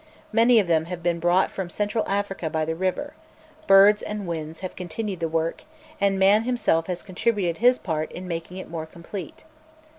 [0.33, 3.13] Many of them have been brought From Central Africa by the river:
[3.67, 5.63] birds and winds have continued the work,
[6.01, 9.43] and man himself has contributed his part in making it more complete.